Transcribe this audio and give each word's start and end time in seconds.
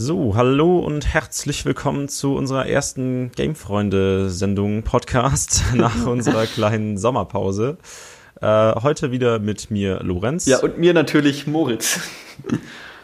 So, 0.00 0.36
hallo 0.36 0.78
und 0.78 1.12
herzlich 1.12 1.64
willkommen 1.64 2.08
zu 2.08 2.36
unserer 2.36 2.66
ersten 2.66 3.32
Gamefreunde-Sendung 3.34 4.84
Podcast 4.84 5.64
nach 5.74 6.06
unserer 6.06 6.46
kleinen 6.46 6.96
Sommerpause. 6.96 7.78
Äh, 8.40 8.74
heute 8.80 9.10
wieder 9.10 9.40
mit 9.40 9.72
mir 9.72 9.98
Lorenz. 10.04 10.46
Ja, 10.46 10.60
und 10.60 10.78
mir 10.78 10.94
natürlich 10.94 11.48
Moritz. 11.48 11.98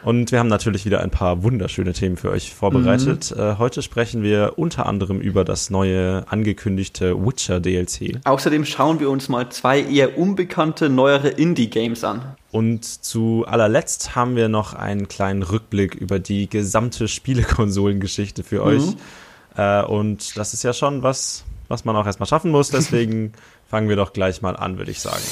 Und 0.04 0.32
wir 0.32 0.38
haben 0.38 0.48
natürlich 0.48 0.84
wieder 0.84 1.00
ein 1.00 1.10
paar 1.10 1.42
wunderschöne 1.42 1.94
Themen 1.94 2.16
für 2.16 2.30
euch 2.30 2.52
vorbereitet. 2.52 3.32
Mhm. 3.34 3.42
Äh, 3.42 3.58
heute 3.58 3.80
sprechen 3.82 4.22
wir 4.22 4.54
unter 4.56 4.86
anderem 4.86 5.20
über 5.20 5.44
das 5.44 5.70
neue 5.70 6.24
angekündigte 6.28 7.24
Witcher 7.24 7.58
DLC. 7.58 8.20
Außerdem 8.24 8.66
schauen 8.66 9.00
wir 9.00 9.08
uns 9.08 9.28
mal 9.28 9.48
zwei 9.48 9.80
eher 9.80 10.18
unbekannte 10.18 10.90
neuere 10.90 11.28
Indie-Games 11.28 12.04
an. 12.04 12.36
Und 12.52 12.84
zu 12.84 13.44
allerletzt 13.48 14.14
haben 14.14 14.36
wir 14.36 14.48
noch 14.48 14.74
einen 14.74 15.08
kleinen 15.08 15.42
Rückblick 15.42 15.94
über 15.94 16.18
die 16.18 16.48
gesamte 16.50 17.08
Spielekonsolengeschichte 17.08 18.44
für 18.44 18.60
mhm. 18.60 18.66
euch. 18.66 18.82
Äh, 19.56 19.84
und 19.84 20.36
das 20.36 20.52
ist 20.52 20.62
ja 20.64 20.74
schon 20.74 21.02
was, 21.02 21.44
was 21.68 21.86
man 21.86 21.96
auch 21.96 22.04
erstmal 22.04 22.28
schaffen 22.28 22.50
muss. 22.50 22.68
Deswegen 22.68 23.32
fangen 23.68 23.88
wir 23.88 23.96
doch 23.96 24.12
gleich 24.12 24.42
mal 24.42 24.54
an, 24.54 24.76
würde 24.76 24.90
ich 24.90 25.00
sagen. 25.00 25.22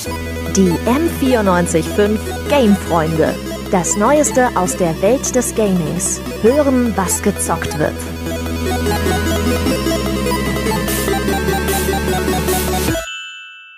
Die 0.56 0.70
M945 0.70 2.14
Game-Freunde. 2.48 3.34
Das 3.72 3.96
Neueste 3.96 4.54
aus 4.54 4.76
der 4.76 5.00
Welt 5.00 5.34
des 5.34 5.54
Gamings. 5.54 6.20
Hören, 6.42 6.94
was 6.94 7.22
gezockt 7.22 7.78
wird. 7.78 7.94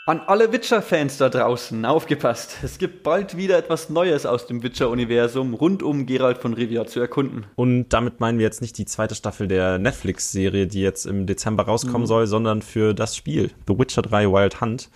An 0.06 0.20
alle 0.26 0.50
Witcher-Fans 0.50 1.18
da 1.18 1.28
draußen, 1.28 1.84
aufgepasst. 1.84 2.56
Es 2.64 2.78
gibt 2.78 3.04
bald 3.04 3.36
wieder 3.36 3.56
etwas 3.56 3.88
Neues 3.88 4.26
aus 4.26 4.48
dem 4.48 4.64
Witcher-Universum 4.64 5.54
rund 5.54 5.84
um 5.84 6.06
Geralt 6.06 6.38
von 6.38 6.54
Rivia 6.54 6.86
zu 6.86 6.98
erkunden. 6.98 7.46
Und 7.54 7.90
damit 7.90 8.18
meinen 8.18 8.38
wir 8.38 8.46
jetzt 8.46 8.62
nicht 8.62 8.76
die 8.76 8.86
zweite 8.86 9.14
Staffel 9.14 9.46
der 9.46 9.78
Netflix-Serie, 9.78 10.66
die 10.66 10.80
jetzt 10.80 11.06
im 11.06 11.24
Dezember 11.26 11.66
rauskommen 11.66 12.02
mhm. 12.02 12.06
soll, 12.06 12.26
sondern 12.26 12.62
für 12.62 12.94
das 12.94 13.14
Spiel 13.14 13.52
The 13.68 13.78
Witcher 13.78 14.02
3 14.02 14.26
Wild 14.26 14.60
Hunt. 14.60 14.90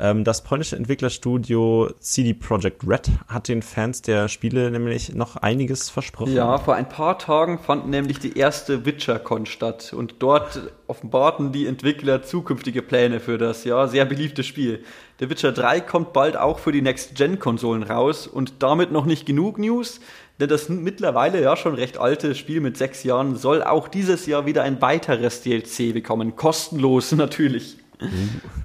Ähm, 0.00 0.22
das 0.22 0.44
polnische 0.44 0.76
Entwicklerstudio 0.76 1.90
CD 1.98 2.32
Projekt 2.32 2.86
Red 2.86 3.10
hat 3.26 3.48
den 3.48 3.62
Fans 3.62 4.00
der 4.02 4.28
Spiele 4.28 4.70
nämlich 4.70 5.14
noch 5.14 5.36
einiges 5.36 5.90
versprochen. 5.90 6.32
Ja, 6.32 6.58
vor 6.58 6.76
ein 6.76 6.88
paar 6.88 7.18
Tagen 7.18 7.58
fand 7.58 7.88
nämlich 7.88 8.20
die 8.20 8.38
erste 8.38 8.86
WitcherCon 8.86 9.46
statt 9.46 9.92
und 9.92 10.16
dort 10.20 10.72
offenbarten 10.86 11.50
die 11.50 11.66
Entwickler 11.66 12.22
zukünftige 12.22 12.82
Pläne 12.82 13.18
für 13.18 13.38
das 13.38 13.64
ja 13.64 13.88
sehr 13.88 14.04
beliebte 14.04 14.44
Spiel. 14.44 14.84
Der 15.18 15.30
Witcher 15.30 15.50
3 15.50 15.80
kommt 15.80 16.12
bald 16.12 16.36
auch 16.36 16.60
für 16.60 16.70
die 16.70 16.82
Next-Gen-Konsolen 16.82 17.82
raus 17.82 18.28
und 18.28 18.62
damit 18.62 18.92
noch 18.92 19.04
nicht 19.04 19.26
genug 19.26 19.58
News, 19.58 20.00
denn 20.38 20.48
das 20.48 20.68
mittlerweile 20.68 21.42
ja 21.42 21.56
schon 21.56 21.74
recht 21.74 21.98
alte 21.98 22.36
Spiel 22.36 22.60
mit 22.60 22.76
sechs 22.76 23.02
Jahren 23.02 23.34
soll 23.34 23.64
auch 23.64 23.88
dieses 23.88 24.26
Jahr 24.26 24.46
wieder 24.46 24.62
ein 24.62 24.80
weiteres 24.80 25.42
DLC 25.42 25.92
bekommen. 25.92 26.36
Kostenlos 26.36 27.10
natürlich. 27.16 27.78
Uh, 28.00 28.06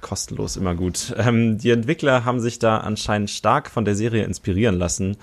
kostenlos, 0.00 0.56
immer 0.56 0.74
gut. 0.74 1.14
Ähm, 1.18 1.58
die 1.58 1.70
Entwickler 1.70 2.24
haben 2.24 2.40
sich 2.40 2.58
da 2.58 2.78
anscheinend 2.78 3.30
stark 3.30 3.68
von 3.68 3.84
der 3.84 3.96
Serie 3.96 4.24
inspirieren 4.24 4.78
lassen, 4.78 5.16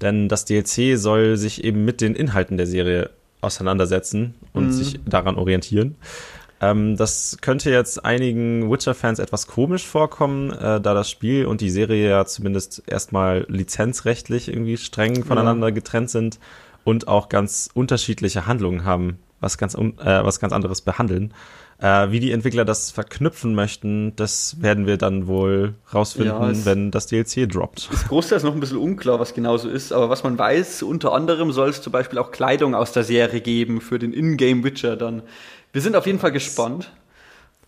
denn 0.00 0.28
das 0.28 0.44
DLC 0.44 0.96
soll 0.96 1.36
sich 1.36 1.64
eben 1.64 1.84
mit 1.84 2.00
den 2.00 2.14
Inhalten 2.14 2.56
der 2.56 2.66
Serie 2.66 3.10
auseinandersetzen 3.40 4.34
und 4.52 4.66
mhm. 4.66 4.72
sich 4.72 5.00
daran 5.04 5.36
orientieren. 5.36 5.96
Ähm, 6.60 6.96
das 6.96 7.38
könnte 7.40 7.70
jetzt 7.70 8.04
einigen 8.04 8.70
Witcher-Fans 8.70 9.18
etwas 9.18 9.46
komisch 9.46 9.86
vorkommen, 9.86 10.50
äh, 10.50 10.80
da 10.80 10.94
das 10.94 11.10
Spiel 11.10 11.46
und 11.46 11.60
die 11.60 11.70
Serie 11.70 12.08
ja 12.08 12.24
zumindest 12.26 12.82
erstmal 12.86 13.46
lizenzrechtlich 13.48 14.48
irgendwie 14.48 14.76
streng 14.76 15.24
voneinander 15.24 15.68
ja. 15.68 15.74
getrennt 15.74 16.10
sind 16.10 16.38
und 16.84 17.06
auch 17.06 17.28
ganz 17.28 17.68
unterschiedliche 17.74 18.46
Handlungen 18.46 18.84
haben, 18.84 19.18
was 19.40 19.58
ganz, 19.58 19.74
äh, 19.74 19.84
was 19.98 20.40
ganz 20.40 20.52
anderes 20.52 20.80
behandeln. 20.80 21.32
Äh, 21.80 22.10
wie 22.10 22.18
die 22.18 22.32
Entwickler 22.32 22.64
das 22.64 22.90
verknüpfen 22.90 23.54
möchten, 23.54 24.16
das 24.16 24.60
werden 24.60 24.86
wir 24.86 24.96
dann 24.96 25.28
wohl 25.28 25.74
rausfinden, 25.94 26.54
ja, 26.54 26.64
wenn 26.64 26.90
das 26.90 27.06
DLC 27.06 27.48
droppt. 27.48 27.88
Das 27.92 28.08
Großteil 28.08 28.38
ist 28.38 28.42
noch 28.42 28.54
ein 28.54 28.58
bisschen 28.58 28.78
unklar, 28.78 29.20
was 29.20 29.32
genau 29.32 29.56
so 29.58 29.68
ist, 29.68 29.92
aber 29.92 30.10
was 30.10 30.24
man 30.24 30.36
weiß, 30.36 30.82
unter 30.82 31.12
anderem 31.12 31.52
soll 31.52 31.68
es 31.68 31.80
zum 31.80 31.92
Beispiel 31.92 32.18
auch 32.18 32.32
Kleidung 32.32 32.74
aus 32.74 32.90
der 32.90 33.04
Serie 33.04 33.40
geben 33.40 33.80
für 33.80 34.00
den 34.00 34.12
Ingame 34.12 34.64
Witcher 34.64 34.96
dann. 34.96 35.22
Wir 35.72 35.80
sind 35.80 35.94
auf 35.94 36.06
jeden 36.06 36.18
Fall 36.18 36.32
gespannt. 36.32 36.90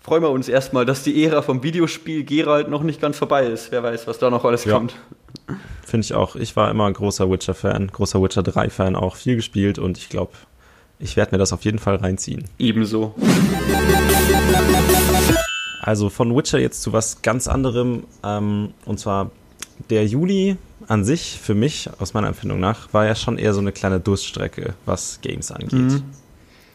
Freuen 0.02 0.22
wir 0.22 0.30
uns 0.30 0.48
erstmal, 0.48 0.84
dass 0.84 1.04
die 1.04 1.22
Ära 1.22 1.42
vom 1.42 1.62
Videospiel 1.62 2.24
Geralt 2.24 2.68
noch 2.68 2.82
nicht 2.82 3.00
ganz 3.00 3.16
vorbei 3.16 3.46
ist. 3.46 3.70
Wer 3.70 3.84
weiß, 3.84 4.08
was 4.08 4.18
da 4.18 4.28
noch 4.30 4.44
alles 4.44 4.64
ja. 4.64 4.72
kommt. 4.72 4.96
Finde 5.84 6.04
ich 6.04 6.14
auch. 6.14 6.34
Ich 6.34 6.56
war 6.56 6.70
immer 6.70 6.86
ein 6.86 6.94
großer 6.94 7.30
Witcher-Fan, 7.30 7.88
großer 7.88 8.20
Witcher 8.20 8.42
3-Fan, 8.42 8.96
auch 8.96 9.14
viel 9.14 9.36
gespielt 9.36 9.78
und 9.78 9.98
ich 9.98 10.08
glaube, 10.08 10.32
ich 11.00 11.16
werde 11.16 11.32
mir 11.34 11.38
das 11.38 11.52
auf 11.52 11.64
jeden 11.64 11.78
Fall 11.78 11.96
reinziehen. 11.96 12.44
Ebenso. 12.58 13.14
Also 15.82 16.10
von 16.10 16.36
Witcher 16.36 16.58
jetzt 16.58 16.82
zu 16.82 16.92
was 16.92 17.22
ganz 17.22 17.48
anderem. 17.48 18.04
Ähm, 18.22 18.74
und 18.84 19.00
zwar 19.00 19.30
der 19.88 20.06
Juli 20.06 20.56
an 20.88 21.04
sich, 21.04 21.38
für 21.42 21.54
mich, 21.54 21.88
aus 21.98 22.14
meiner 22.14 22.28
Empfindung 22.28 22.60
nach, 22.60 22.92
war 22.92 23.06
ja 23.06 23.14
schon 23.14 23.38
eher 23.38 23.54
so 23.54 23.60
eine 23.60 23.72
kleine 23.72 23.98
Durststrecke, 23.98 24.74
was 24.84 25.20
Games 25.22 25.50
angeht. 25.50 25.72
Mhm. 25.72 26.02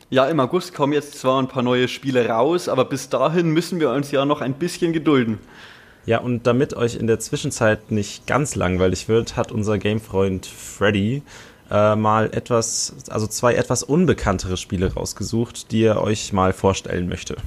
Ja, 0.09 0.25
im 0.25 0.39
August 0.39 0.73
kommen 0.73 0.93
jetzt 0.93 1.19
zwar 1.19 1.41
ein 1.41 1.47
paar 1.47 1.63
neue 1.63 1.87
Spiele 1.87 2.27
raus, 2.27 2.67
aber 2.69 2.85
bis 2.85 3.09
dahin 3.09 3.51
müssen 3.51 3.79
wir 3.79 3.91
uns 3.91 4.11
ja 4.11 4.25
noch 4.25 4.41
ein 4.41 4.53
bisschen 4.53 4.93
gedulden. 4.93 5.39
Ja, 6.05 6.19
und 6.19 6.45
damit 6.45 6.75
euch 6.75 6.95
in 6.95 7.07
der 7.07 7.19
Zwischenzeit 7.19 7.91
nicht 7.91 8.27
ganz 8.27 8.55
langweilig 8.55 9.07
wird, 9.07 9.35
hat 9.35 9.51
unser 9.51 9.79
Gamefreund 9.79 10.45
Freddy 10.45 11.23
äh, 11.71 11.95
mal 11.95 12.29
etwas, 12.33 12.95
also 13.09 13.27
zwei 13.27 13.55
etwas 13.55 13.83
unbekanntere 13.83 14.57
Spiele 14.57 14.93
rausgesucht, 14.93 15.71
die 15.71 15.83
er 15.83 16.01
euch 16.01 16.33
mal 16.33 16.53
vorstellen 16.53 17.07
möchte. 17.07 17.37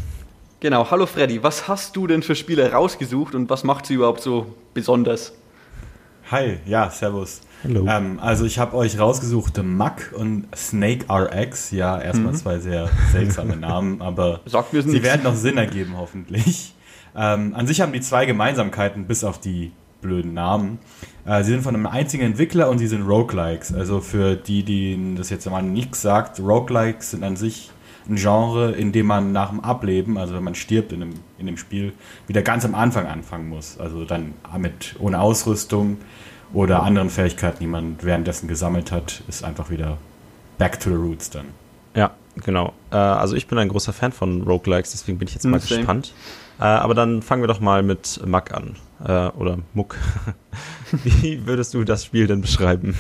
Genau, 0.61 0.91
hallo 0.91 1.07
Freddy, 1.07 1.43
was 1.43 1.69
hast 1.69 1.95
du 1.95 2.07
denn 2.07 2.23
für 2.23 2.35
Spiele 2.35 2.73
rausgesucht 2.73 3.35
und 3.35 3.49
was 3.49 3.63
macht 3.63 3.87
sie 3.87 3.95
überhaupt 3.95 4.21
so 4.21 4.55
besonders? 4.75 5.33
Hi, 6.31 6.59
ja, 6.67 6.91
servus. 6.91 7.41
Hallo. 7.65 7.87
Ähm, 7.89 8.19
also 8.21 8.45
ich 8.45 8.59
habe 8.59 8.77
euch 8.77 8.99
rausgesucht 8.99 9.55
The 9.57 9.63
Muck 9.63 10.13
und 10.15 10.47
Snake 10.55 11.07
RX. 11.11 11.71
Ja, 11.71 12.01
erstmal 12.01 12.33
mhm. 12.33 12.37
zwei 12.37 12.59
sehr 12.59 12.91
seltsame 13.13 13.57
Namen, 13.61 14.03
aber 14.03 14.41
sie 14.45 14.59
nichts. 14.73 15.03
werden 15.03 15.23
noch 15.23 15.35
Sinn 15.35 15.57
ergeben, 15.57 15.95
hoffentlich. 15.97 16.75
Ähm, 17.17 17.55
an 17.55 17.67
sich 17.67 17.81
haben 17.81 17.93
die 17.93 18.01
zwei 18.01 18.27
Gemeinsamkeiten, 18.27 19.07
bis 19.07 19.25
auf 19.25 19.41
die 19.41 19.73
blöden 20.01 20.35
Namen. 20.35 20.79
Äh, 21.25 21.43
sie 21.43 21.53
sind 21.53 21.63
von 21.63 21.75
einem 21.75 21.87
einzigen 21.87 22.25
Entwickler 22.25 22.69
und 22.69 22.79
sie 22.79 22.87
sind 22.87 23.03
Roguelikes. 23.03 23.73
Also 23.75 24.01
für 24.01 24.37
die, 24.37 24.63
die 24.63 25.15
das 25.17 25.31
jetzt 25.31 25.49
mal 25.51 25.63
nichts 25.63 26.03
sagt, 26.03 26.41
Roguelikes 26.41 27.13
sind 27.13 27.25
an 27.25 27.37
sich 27.37 27.71
ein 28.09 28.17
Genre, 28.17 28.73
in 28.73 28.93
dem 28.93 29.07
man 29.07 29.33
nach 29.33 29.51
dem 29.51 29.61
Ableben, 29.61 30.17
also 30.17 30.35
wenn 30.35 30.45
man 30.45 30.55
stirbt 30.55 30.93
in 30.93 31.01
dem, 31.01 31.11
in 31.39 31.47
dem 31.47 31.57
Spiel, 31.57 31.93
wieder 32.27 32.43
ganz 32.43 32.65
am 32.65 32.75
Anfang 32.75 33.07
anfangen 33.07 33.49
muss. 33.49 33.79
Also 33.79 34.05
dann 34.05 34.35
mit 34.57 34.97
ohne 34.99 35.21
Ausrüstung 35.21 35.99
oder 36.53 36.83
anderen 36.83 37.11
Fähigkeiten, 37.11 37.59
die 37.61 37.67
man 37.67 37.97
währenddessen 38.01 38.49
gesammelt 38.49 38.93
hat, 38.93 39.23
ist 39.29 39.45
einfach 39.45 39.69
wieder 39.69 39.99
back 40.57 40.81
to 40.81 40.91
the 40.91 40.97
roots 40.97 41.29
dann. 41.29 41.47
Ja, 41.95 42.13
genau. 42.45 42.73
Äh, 42.91 42.97
also 42.97 43.37
ich 43.37 43.47
bin 43.47 43.59
ein 43.59 43.69
großer 43.69 43.93
Fan 43.93 44.13
von 44.13 44.43
Roguelikes, 44.43 44.93
deswegen 44.93 45.19
bin 45.19 45.29
ich 45.29 45.35
jetzt 45.35 45.45
mal 45.45 45.61
hm, 45.61 45.69
gespannt. 45.69 46.15
Äh, 46.59 46.65
aber 46.65 46.95
dann 46.95 47.23
fangen 47.23 47.43
wir 47.43 47.49
doch 47.49 47.61
mal 47.61 47.83
mit 47.83 48.21
Muck 48.27 48.53
an. 48.53 48.77
Äh, 49.05 49.29
oder 49.37 49.59
Muck. 49.75 49.97
Wie 51.05 51.47
würdest 51.47 51.75
du 51.75 51.85
das 51.85 52.05
Spiel 52.05 52.27
denn 52.27 52.41
beschreiben? 52.41 52.97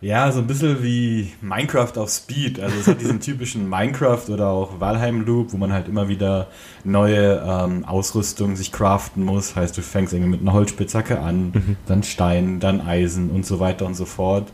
Ja, 0.00 0.30
so 0.30 0.38
ein 0.38 0.46
bisschen 0.46 0.80
wie 0.80 1.32
Minecraft 1.40 1.92
auf 1.96 2.08
Speed. 2.08 2.60
Also 2.60 2.78
es 2.78 2.86
hat 2.86 3.00
diesen 3.00 3.18
typischen 3.20 3.68
Minecraft 3.68 4.28
oder 4.28 4.46
auch 4.46 4.78
Valheim 4.78 5.26
Loop, 5.26 5.52
wo 5.52 5.56
man 5.56 5.72
halt 5.72 5.88
immer 5.88 6.08
wieder 6.08 6.46
neue 6.84 7.42
ähm, 7.44 7.84
Ausrüstung 7.84 8.54
sich 8.54 8.70
craften 8.70 9.24
muss. 9.24 9.56
Heißt, 9.56 9.76
du 9.76 9.82
fängst 9.82 10.12
irgendwie 10.12 10.30
mit 10.30 10.40
einer 10.40 10.52
Holzspitzhacke 10.52 11.18
an, 11.18 11.50
mhm. 11.52 11.76
dann 11.86 12.04
Stein, 12.04 12.60
dann 12.60 12.80
Eisen 12.80 13.30
und 13.30 13.44
so 13.44 13.58
weiter 13.58 13.86
und 13.86 13.94
so 13.94 14.04
fort. 14.04 14.52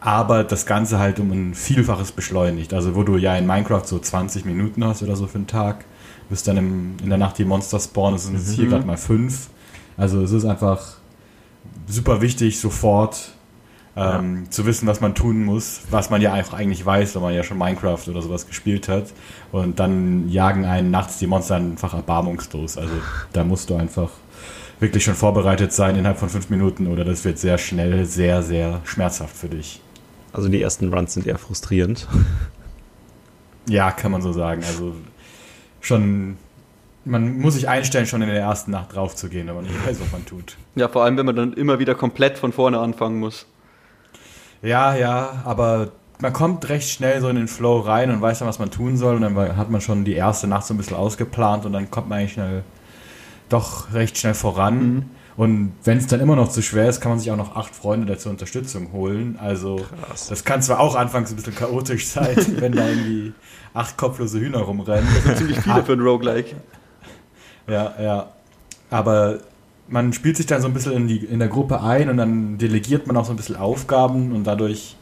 Aber 0.00 0.44
das 0.44 0.64
Ganze 0.64 0.98
halt 0.98 1.18
um 1.18 1.32
ein 1.32 1.54
Vielfaches 1.54 2.12
beschleunigt. 2.12 2.72
Also 2.72 2.94
wo 2.94 3.02
du 3.02 3.16
ja 3.16 3.36
in 3.36 3.46
Minecraft 3.46 3.84
so 3.84 3.98
20 3.98 4.44
Minuten 4.44 4.84
hast 4.84 5.02
oder 5.02 5.16
so 5.16 5.26
für 5.26 5.38
einen 5.38 5.46
Tag, 5.46 5.84
bis 6.28 6.42
dann 6.42 6.56
im, 6.56 6.96
in 7.02 7.08
der 7.08 7.18
Nacht 7.18 7.38
die 7.38 7.44
Monster 7.44 7.80
spawnen, 7.80 8.14
das 8.14 8.24
sind 8.24 8.34
jetzt 8.34 8.50
mhm. 8.50 8.54
hier 8.54 8.66
gerade 8.68 8.86
mal 8.86 8.96
fünf. 8.96 9.48
Also 9.96 10.22
es 10.22 10.30
ist 10.30 10.44
einfach 10.44 10.80
super 11.88 12.20
wichtig, 12.20 12.60
sofort 12.60 13.32
ähm, 13.96 14.44
ja. 14.44 14.50
zu 14.50 14.66
wissen, 14.66 14.86
was 14.86 15.00
man 15.00 15.14
tun 15.14 15.44
muss, 15.44 15.80
was 15.90 16.10
man 16.10 16.20
ja 16.20 16.32
einfach 16.32 16.54
eigentlich 16.54 16.86
weiß, 16.86 17.16
wenn 17.16 17.22
man 17.22 17.34
ja 17.34 17.42
schon 17.42 17.58
Minecraft 17.58 18.08
oder 18.08 18.22
sowas 18.22 18.46
gespielt 18.46 18.88
hat. 18.88 19.12
Und 19.50 19.80
dann 19.80 20.28
jagen 20.28 20.64
einen 20.64 20.92
nachts 20.92 21.18
die 21.18 21.26
Monster 21.26 21.56
einfach 21.56 21.94
erbarmungslos. 21.94 22.78
Also 22.78 22.94
da 23.32 23.42
musst 23.42 23.70
du 23.70 23.74
einfach 23.74 24.10
wirklich 24.78 25.02
schon 25.02 25.14
vorbereitet 25.14 25.72
sein 25.72 25.96
innerhalb 25.96 26.18
von 26.18 26.28
fünf 26.28 26.50
Minuten 26.50 26.86
oder 26.86 27.04
das 27.04 27.24
wird 27.24 27.38
sehr 27.38 27.58
schnell 27.58 28.04
sehr, 28.04 28.42
sehr 28.44 28.80
schmerzhaft 28.84 29.36
für 29.36 29.48
dich. 29.48 29.80
Also 30.38 30.48
die 30.48 30.62
ersten 30.62 30.92
Runs 30.92 31.14
sind 31.14 31.26
eher 31.26 31.38
frustrierend. 31.38 32.06
Ja, 33.70 33.90
kann 33.90 34.10
man 34.10 34.22
so 34.22 34.32
sagen. 34.32 34.62
Also 34.64 34.94
schon 35.82 36.38
man 37.04 37.38
muss 37.38 37.54
sich 37.54 37.68
einstellen, 37.68 38.06
schon 38.06 38.22
in 38.22 38.28
der 38.28 38.40
ersten 38.40 38.70
Nacht 38.70 38.94
drauf 38.94 39.14
zu 39.14 39.28
gehen, 39.28 39.46
wenn 39.46 39.56
man 39.56 39.64
nicht 39.64 39.86
weiß, 39.86 40.00
was 40.00 40.10
man 40.10 40.24
tut. 40.24 40.56
Ja, 40.74 40.88
vor 40.88 41.04
allem, 41.04 41.16
wenn 41.16 41.26
man 41.26 41.36
dann 41.36 41.52
immer 41.52 41.78
wieder 41.78 41.94
komplett 41.94 42.38
von 42.38 42.52
vorne 42.52 42.78
anfangen 42.78 43.18
muss. 43.18 43.46
Ja, 44.62 44.94
ja, 44.94 45.42
aber 45.44 45.92
man 46.20 46.32
kommt 46.32 46.68
recht 46.68 46.88
schnell 46.88 47.20
so 47.20 47.28
in 47.28 47.36
den 47.36 47.48
Flow 47.48 47.80
rein 47.80 48.10
und 48.10 48.20
weiß 48.20 48.38
dann, 48.40 48.48
was 48.48 48.58
man 48.58 48.70
tun 48.70 48.96
soll. 48.96 49.16
Und 49.16 49.22
dann 49.22 49.56
hat 49.56 49.70
man 49.70 49.80
schon 49.80 50.04
die 50.04 50.14
erste 50.14 50.46
Nacht 50.46 50.66
so 50.66 50.72
ein 50.72 50.76
bisschen 50.78 50.96
ausgeplant 50.96 51.66
und 51.66 51.72
dann 51.72 51.90
kommt 51.90 52.08
man 52.08 52.20
eigentlich 52.20 52.32
schnell, 52.32 52.62
doch 53.50 53.92
recht 53.92 54.16
schnell 54.18 54.34
voran. 54.34 54.94
Mhm. 54.94 55.10
Und 55.38 55.72
wenn 55.84 55.98
es 55.98 56.08
dann 56.08 56.18
immer 56.18 56.34
noch 56.34 56.48
zu 56.48 56.62
schwer 56.62 56.88
ist, 56.88 57.00
kann 57.00 57.12
man 57.12 57.20
sich 57.20 57.30
auch 57.30 57.36
noch 57.36 57.54
acht 57.54 57.72
Freunde 57.72 58.08
dazu 58.08 58.28
Unterstützung 58.28 58.90
holen. 58.92 59.38
Also 59.40 59.76
Krass. 59.76 60.26
das 60.26 60.44
kann 60.44 60.62
zwar 60.62 60.80
auch 60.80 60.96
anfangs 60.96 61.30
ein 61.30 61.36
bisschen 61.36 61.54
chaotisch 61.54 62.06
sein, 62.08 62.34
wenn 62.58 62.72
da 62.72 62.88
irgendwie 62.88 63.32
acht 63.72 63.96
kopflose 63.96 64.40
Hühner 64.40 64.58
rumrennen. 64.58 65.08
Das 65.14 65.22
sind 65.22 65.36
ziemlich 65.38 65.60
viele 65.60 65.84
für 65.84 65.92
ein 65.92 66.00
Roguelike. 66.00 66.56
Ja, 67.68 67.92
ja. 68.00 68.32
Aber 68.88 69.40
man 69.88 70.14
spielt 70.14 70.38
sich 70.38 70.46
dann 70.46 70.62
so 70.62 70.68
ein 70.68 70.72
bisschen 70.72 70.92
in, 70.92 71.06
die, 71.06 71.18
in 71.18 71.38
der 71.38 71.48
Gruppe 71.48 71.82
ein 71.82 72.08
und 72.08 72.16
dann 72.16 72.56
delegiert 72.56 73.06
man 73.06 73.14
auch 73.18 73.26
so 73.26 73.30
ein 73.30 73.36
bisschen 73.36 73.56
Aufgaben 73.56 74.32
und 74.32 74.44
dadurch 74.44 74.96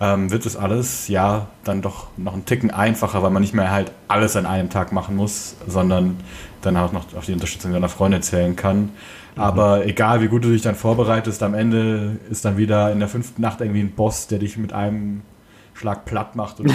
ähm, 0.00 0.30
wird 0.30 0.44
das 0.44 0.56
alles 0.56 1.08
ja 1.08 1.48
dann 1.64 1.82
doch 1.82 2.08
noch 2.16 2.34
einen 2.34 2.44
Ticken 2.44 2.70
einfacher, 2.70 3.22
weil 3.22 3.30
man 3.30 3.42
nicht 3.42 3.54
mehr 3.54 3.70
halt 3.70 3.92
alles 4.08 4.36
an 4.36 4.46
einem 4.46 4.70
Tag 4.70 4.92
machen 4.92 5.16
muss, 5.16 5.56
sondern 5.66 6.16
dann 6.62 6.76
auch 6.76 6.92
noch 6.92 7.14
auf 7.14 7.26
die 7.26 7.32
Unterstützung 7.32 7.72
seiner 7.72 7.88
Freunde 7.88 8.20
zählen 8.20 8.56
kann. 8.56 8.90
Aber 9.36 9.78
mhm. 9.78 9.88
egal, 9.88 10.20
wie 10.20 10.28
gut 10.28 10.44
du 10.44 10.50
dich 10.50 10.62
dann 10.62 10.74
vorbereitest, 10.74 11.42
am 11.42 11.54
Ende 11.54 12.16
ist 12.30 12.44
dann 12.44 12.56
wieder 12.56 12.92
in 12.92 13.00
der 13.00 13.08
fünften 13.08 13.42
Nacht 13.42 13.60
irgendwie 13.60 13.80
ein 13.80 13.92
Boss, 13.92 14.26
der 14.26 14.38
dich 14.38 14.56
mit 14.56 14.72
einem 14.72 15.22
Schlag 15.74 16.04
platt 16.04 16.36
macht 16.36 16.60
und 16.60 16.70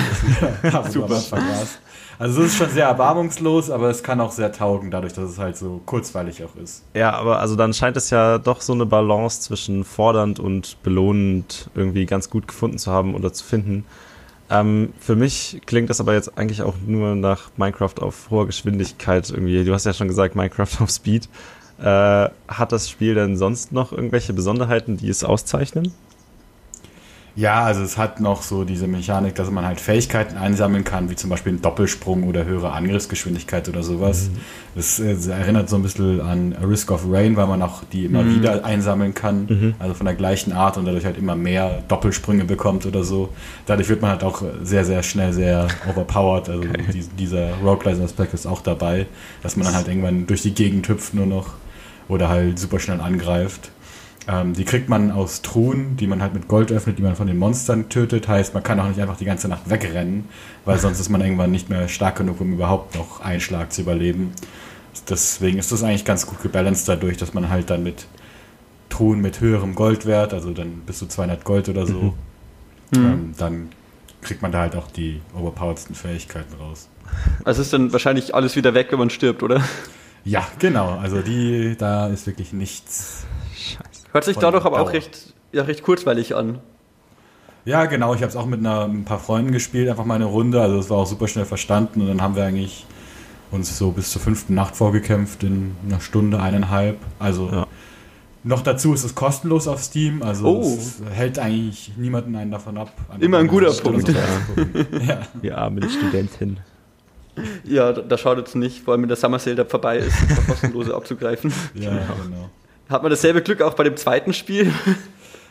das 0.61 0.95
wieder 0.95 1.07
vergast. 1.07 1.79
Also 2.19 2.41
es 2.41 2.51
ist 2.51 2.57
schon 2.57 2.69
sehr 2.69 2.85
erbarmungslos, 2.85 3.69
aber 3.69 3.89
es 3.89 4.03
kann 4.03 4.19
auch 4.19 4.31
sehr 4.31 4.51
taugen, 4.51 4.91
dadurch, 4.91 5.13
dass 5.13 5.29
es 5.29 5.39
halt 5.39 5.55
so 5.55 5.81
kurzweilig 5.85 6.43
auch 6.43 6.55
ist. 6.61 6.83
Ja, 6.93 7.13
aber 7.13 7.39
also 7.39 7.55
dann 7.55 7.73
scheint 7.73 7.95
es 7.95 8.09
ja 8.09 8.37
doch 8.37 8.59
so 8.59 8.73
eine 8.73 8.85
Balance 8.85 9.39
zwischen 9.39 9.85
fordernd 9.85 10.37
und 10.37 10.83
belohnend 10.83 11.69
irgendwie 11.75 12.05
ganz 12.05 12.29
gut 12.29 12.47
gefunden 12.47 12.77
zu 12.77 12.91
haben 12.91 13.15
oder 13.15 13.31
zu 13.31 13.45
finden. 13.45 13.85
Ähm, 14.49 14.93
für 14.99 15.15
mich 15.15 15.61
klingt 15.65 15.89
das 15.89 16.01
aber 16.01 16.13
jetzt 16.13 16.37
eigentlich 16.37 16.61
auch 16.61 16.75
nur 16.85 17.15
nach 17.15 17.51
Minecraft 17.55 18.01
auf 18.01 18.29
hoher 18.29 18.47
Geschwindigkeit 18.47 19.29
irgendwie. 19.29 19.63
Du 19.63 19.73
hast 19.73 19.85
ja 19.85 19.93
schon 19.93 20.09
gesagt, 20.09 20.35
Minecraft 20.35 20.81
auf 20.81 20.89
Speed. 20.89 21.29
Äh, 21.79 21.83
hat 22.49 22.71
das 22.71 22.89
Spiel 22.89 23.15
denn 23.15 23.37
sonst 23.37 23.71
noch 23.71 23.93
irgendwelche 23.93 24.33
Besonderheiten, 24.33 24.97
die 24.97 25.07
es 25.07 25.23
auszeichnen? 25.23 25.93
Ja, 27.39 27.63
also 27.63 27.83
es 27.83 27.97
hat 27.97 28.19
noch 28.19 28.41
so 28.41 28.65
diese 28.65 28.85
Mechanik, 28.85 29.33
dass 29.35 29.49
man 29.49 29.63
halt 29.63 29.79
Fähigkeiten 29.79 30.35
einsammeln 30.35 30.83
kann, 30.83 31.09
wie 31.09 31.15
zum 31.15 31.29
Beispiel 31.29 31.53
einen 31.53 31.61
Doppelsprung 31.61 32.23
oder 32.23 32.43
höhere 32.43 32.73
Angriffsgeschwindigkeit 32.73 33.69
oder 33.69 33.81
sowas. 33.81 34.29
Mhm. 34.29 34.39
Das, 34.75 34.99
äh, 34.99 35.15
erinnert 35.31 35.69
so 35.69 35.77
ein 35.77 35.83
bisschen 35.83 36.19
an 36.19 36.53
A 36.61 36.65
Risk 36.65 36.91
of 36.91 37.05
Rain, 37.09 37.37
weil 37.37 37.47
man 37.47 37.61
auch 37.61 37.85
die 37.93 38.03
immer 38.03 38.23
mhm. 38.23 38.35
wieder 38.35 38.65
einsammeln 38.65 39.13
kann, 39.13 39.45
mhm. 39.45 39.75
also 39.79 39.93
von 39.93 40.05
der 40.05 40.15
gleichen 40.15 40.51
Art 40.51 40.75
und 40.77 40.83
dadurch 40.83 41.05
halt 41.05 41.17
immer 41.17 41.37
mehr 41.37 41.81
Doppelsprünge 41.87 42.43
bekommt 42.43 42.85
oder 42.85 43.05
so. 43.05 43.29
Dadurch 43.65 43.87
wird 43.87 44.01
man 44.01 44.11
halt 44.11 44.25
auch 44.25 44.43
sehr, 44.61 44.83
sehr 44.83 45.01
schnell 45.01 45.31
sehr 45.31 45.69
overpowered. 45.89 46.49
Also 46.49 46.63
okay. 46.63 46.91
die, 46.93 47.07
dieser 47.07 47.53
Roguelike-Aspekt 47.63 48.33
ist 48.33 48.47
auch 48.47 48.59
dabei, 48.59 49.05
dass 49.43 49.55
man 49.55 49.65
dann 49.65 49.75
halt 49.75 49.87
irgendwann 49.87 50.27
durch 50.27 50.41
die 50.41 50.53
Gegend 50.53 50.89
hüpft 50.89 51.13
nur 51.13 51.25
noch 51.25 51.53
oder 52.09 52.27
halt 52.27 52.59
super 52.59 52.79
schnell 52.79 52.99
angreift. 52.99 53.71
Ähm, 54.27 54.53
die 54.53 54.65
kriegt 54.65 54.89
man 54.89 55.11
aus 55.11 55.41
Truhen, 55.41 55.95
die 55.97 56.07
man 56.07 56.21
halt 56.21 56.33
mit 56.33 56.47
Gold 56.47 56.71
öffnet, 56.71 56.97
die 56.97 57.01
man 57.01 57.15
von 57.15 57.27
den 57.27 57.37
Monstern 57.37 57.89
tötet. 57.89 58.27
Heißt, 58.27 58.53
man 58.53 58.63
kann 58.63 58.79
auch 58.79 58.87
nicht 58.87 58.99
einfach 58.99 59.17
die 59.17 59.25
ganze 59.25 59.47
Nacht 59.47 59.69
wegrennen, 59.69 60.25
weil 60.65 60.77
sonst 60.77 60.99
ist 60.99 61.09
man 61.09 61.21
irgendwann 61.21 61.51
nicht 61.51 61.69
mehr 61.69 61.87
stark 61.87 62.17
genug, 62.17 62.41
um 62.41 62.53
überhaupt 62.53 62.95
noch 62.95 63.21
einen 63.21 63.41
Schlag 63.41 63.71
zu 63.71 63.81
überleben. 63.81 64.31
Deswegen 65.07 65.57
ist 65.57 65.71
das 65.71 65.83
eigentlich 65.83 66.05
ganz 66.05 66.25
gut 66.25 66.41
gebalanced 66.43 66.87
dadurch, 66.87 67.17
dass 67.17 67.33
man 67.33 67.49
halt 67.49 67.69
dann 67.69 67.83
mit 67.83 68.05
Truhen 68.89 69.21
mit 69.21 69.39
höherem 69.39 69.75
Goldwert, 69.75 70.33
also 70.33 70.51
dann 70.51 70.81
bis 70.85 70.99
zu 70.99 71.07
200 71.07 71.43
Gold 71.45 71.69
oder 71.69 71.85
so, 71.85 72.15
mhm. 72.91 72.97
ähm, 72.97 73.33
dann 73.37 73.69
kriegt 74.21 74.41
man 74.41 74.51
da 74.51 74.59
halt 74.61 74.75
auch 74.75 74.91
die 74.91 75.21
overpoweredsten 75.33 75.95
Fähigkeiten 75.95 76.53
raus. 76.59 76.89
Also 77.45 77.61
ist 77.61 77.71
dann 77.71 77.93
wahrscheinlich 77.93 78.35
alles 78.35 78.55
wieder 78.55 78.73
weg, 78.73 78.87
wenn 78.91 78.99
man 78.99 79.09
stirbt, 79.09 79.43
oder? 79.43 79.63
Ja, 80.25 80.45
genau. 80.59 80.97
Also 80.97 81.21
die, 81.21 81.75
da 81.77 82.07
ist 82.07 82.27
wirklich 82.27 82.51
nichts. 82.53 83.25
Hört 84.11 84.23
sich 84.23 84.37
dadurch 84.37 84.65
aber 84.65 84.81
auch 84.81 84.93
recht, 84.93 85.33
ja, 85.51 85.63
recht 85.63 85.83
kurzweilig 85.83 86.35
an. 86.35 86.59
Ja, 87.65 87.85
genau. 87.85 88.13
Ich 88.15 88.21
habe 88.21 88.29
es 88.29 88.35
auch 88.35 88.45
mit 88.45 88.59
einer, 88.59 88.85
ein 88.85 89.05
paar 89.05 89.19
Freunden 89.19 89.51
gespielt, 89.51 89.89
einfach 89.89 90.05
mal 90.05 90.15
eine 90.15 90.25
Runde. 90.25 90.61
Also 90.61 90.79
es 90.79 90.89
war 90.89 90.97
auch 90.97 91.05
super 91.05 91.27
schnell 91.27 91.45
verstanden 91.45 92.01
und 92.01 92.07
dann 92.07 92.21
haben 92.21 92.35
wir 92.35 92.43
eigentlich 92.43 92.85
uns 93.51 93.77
so 93.77 93.91
bis 93.91 94.11
zur 94.11 94.21
fünften 94.21 94.53
Nacht 94.53 94.75
vorgekämpft 94.75 95.43
in 95.43 95.75
einer 95.87 95.99
Stunde, 95.99 96.39
eineinhalb. 96.39 96.97
Also 97.17 97.49
ja. 97.51 97.67
noch 98.43 98.61
dazu 98.61 98.93
ist 98.93 99.03
es 99.03 99.15
kostenlos 99.15 99.67
auf 99.67 99.83
Steam. 99.83 100.23
Also 100.23 100.47
oh. 100.47 100.61
es 100.61 101.01
hält 101.11 101.39
eigentlich 101.39 101.91
niemanden 101.97 102.35
einen 102.35 102.51
davon 102.51 102.77
ab. 102.77 102.91
Immer 103.19 103.39
ein 103.39 103.47
guter 103.47 103.71
Punkt. 103.71 104.07
So 104.07 104.13
ja. 105.07 105.21
Die 105.41 105.51
arme 105.51 105.87
Studentin. 105.89 106.57
Ja, 107.63 107.93
da, 107.93 108.01
da 108.01 108.17
schaut 108.17 108.45
es 108.45 108.55
nicht, 108.55 108.81
vor 108.81 108.93
allem 108.93 109.03
wenn 109.03 109.09
der 109.09 109.17
Summer 109.17 109.39
Sale 109.39 109.55
da 109.55 109.65
vorbei 109.65 109.99
ist, 109.99 110.17
kostenlose 110.47 110.93
abzugreifen. 110.95 111.53
Ja, 111.73 111.89
genau. 111.89 112.01
genau. 112.23 112.49
Hat 112.89 113.03
man 113.03 113.11
dasselbe 113.11 113.41
Glück 113.43 113.61
auch 113.61 113.75
bei 113.75 113.83
dem 113.83 113.95
zweiten 113.97 114.33
Spiel? 114.33 114.73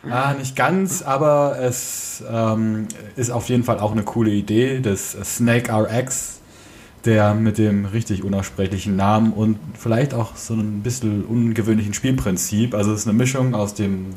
Ah, 0.09 0.33
nicht 0.33 0.55
ganz, 0.55 1.01
aber 1.01 1.57
es 1.59 2.23
ähm, 2.31 2.87
ist 3.17 3.31
auf 3.31 3.49
jeden 3.49 3.65
Fall 3.65 3.79
auch 3.79 3.91
eine 3.91 4.03
coole 4.03 4.31
Idee 4.31 4.79
des 4.79 5.11
Snake 5.25 5.69
RX, 5.73 6.39
der 7.03 7.33
mit 7.33 7.57
dem 7.57 7.83
richtig 7.83 8.23
unaussprechlichen 8.23 8.95
Namen 8.95 9.33
und 9.33 9.59
vielleicht 9.77 10.13
auch 10.13 10.37
so 10.37 10.53
ein 10.53 10.83
bisschen 10.83 11.25
ungewöhnlichen 11.25 11.93
Spielprinzip. 11.93 12.75
Also 12.75 12.93
es 12.93 13.01
ist 13.01 13.07
eine 13.09 13.17
Mischung 13.17 13.53
aus 13.53 13.73
dem 13.73 14.13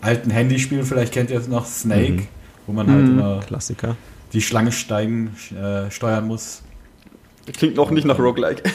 alten 0.00 0.30
Handyspiel, 0.30 0.82
vielleicht 0.82 1.12
kennt 1.12 1.30
ihr 1.30 1.38
es 1.38 1.46
noch, 1.46 1.66
Snake, 1.66 2.12
mhm. 2.12 2.28
wo 2.66 2.72
man 2.72 2.90
halt 2.90 3.04
mhm. 3.04 3.18
immer 3.18 3.40
Klassiker. 3.40 3.96
die 4.32 4.40
Schlange 4.40 4.72
steigen, 4.72 5.36
äh, 5.54 5.90
steuern 5.90 6.26
muss. 6.26 6.62
Klingt 7.52 7.76
noch 7.76 7.90
nicht 7.90 8.06
nach 8.06 8.18
Roguelike. 8.18 8.62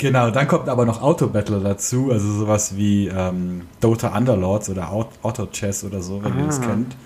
genau, 0.00 0.30
dann 0.30 0.48
kommt 0.48 0.68
aber 0.68 0.84
noch 0.84 1.00
Auto-Battler 1.00 1.60
dazu, 1.60 2.10
also 2.10 2.32
sowas 2.32 2.76
wie 2.76 3.08
ähm, 3.08 3.62
Dota 3.80 4.16
Underlords 4.16 4.68
oder 4.70 4.90
Auto 4.90 5.46
Chess 5.46 5.84
oder 5.84 6.02
so, 6.02 6.22
wenn 6.24 6.32
ah. 6.32 6.38
ihr 6.40 6.46
das 6.46 6.60
ah. 6.60 6.66
kennt. 6.66 6.96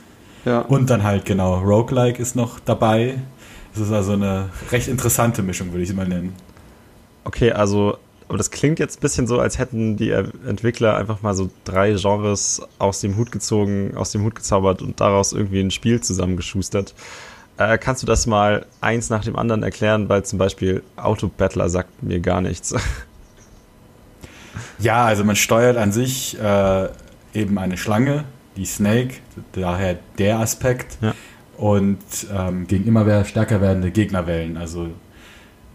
Ja. 0.44 0.61
Und 0.61 0.91
dann 0.91 1.02
halt 1.02 1.25
genau, 1.25 1.58
Roguelike 1.58 2.20
ist 2.20 2.37
noch 2.37 2.61
dabei. 2.61 3.19
Das 3.73 3.82
ist 3.82 3.93
also 3.93 4.12
eine 4.12 4.50
recht 4.70 4.88
interessante 4.88 5.43
Mischung, 5.43 5.73
würde 5.73 5.82
ich 5.82 5.91
es 5.91 5.96
mal 5.96 6.06
nennen. 6.06 6.35
Okay, 7.25 7.50
also, 7.50 7.96
aber 8.29 8.38
das 8.38 8.50
klingt 8.50 8.79
jetzt 8.79 8.99
ein 8.99 9.00
bisschen 9.00 9.26
so, 9.26 9.41
als 9.41 9.58
hätten 9.58 9.96
die 9.96 10.11
Entwickler 10.11 10.96
einfach 10.96 11.23
mal 11.23 11.35
so 11.35 11.50
drei 11.64 11.94
Genres 11.94 12.62
aus 12.79 13.00
dem 13.00 13.17
Hut 13.17 13.32
gezogen, 13.32 13.96
aus 13.96 14.12
dem 14.12 14.23
Hut 14.23 14.35
gezaubert 14.35 14.82
und 14.82 15.00
daraus 15.00 15.32
irgendwie 15.32 15.61
ein 15.61 15.70
Spiel 15.70 16.00
zusammengeschustert. 16.00 16.94
Äh, 17.56 17.79
kannst 17.79 18.03
du 18.03 18.06
das 18.06 18.27
mal 18.27 18.67
eins 18.81 19.11
nach 19.11 19.25
dem 19.25 19.37
anderen 19.37 19.63
erklären, 19.63 20.08
weil 20.08 20.25
zum 20.25 20.39
Beispiel 20.39 20.82
Autobattler 20.96 21.69
sagt 21.69 22.03
mir 22.03 22.20
gar 22.20 22.41
nichts. 22.41 22.75
Ja, 24.79 25.05
also 25.05 25.25
man 25.25 25.37
steuert 25.37 25.77
an 25.77 25.93
sich 25.93 26.39
äh, 26.41 26.89
eben 27.32 27.58
eine 27.58 27.77
Schlange, 27.77 28.25
die 28.56 28.67
Snake, 28.67 29.15
daher 29.53 29.99
der 30.19 30.39
Aspekt. 30.39 30.99
Ja. 31.01 31.15
Und 31.56 31.99
ähm, 32.32 32.67
gegen 32.67 32.87
immer 32.87 33.25
stärker 33.25 33.61
werdende 33.61 33.91
Gegner 33.91 34.27
wählen. 34.27 34.56
Also 34.56 34.89